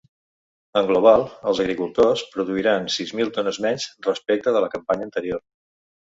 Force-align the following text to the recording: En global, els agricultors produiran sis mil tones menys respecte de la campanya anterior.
En 0.79 0.85
global, 0.91 1.25
els 1.51 1.59
agricultors 1.65 2.23
produiran 2.35 2.87
sis 2.93 3.11
mil 3.19 3.29
tones 3.35 3.59
menys 3.65 3.85
respecte 4.07 4.55
de 4.57 4.63
la 4.65 4.71
campanya 4.77 5.07
anterior. 5.09 5.45